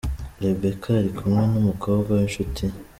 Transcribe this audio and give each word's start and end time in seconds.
Rebekah 0.43 0.95
ari 0.99 1.11
kumwe 1.17 1.43
n’umukobwa 1.51 2.09
w’inshuti 2.17 2.63
ye. 2.71 2.77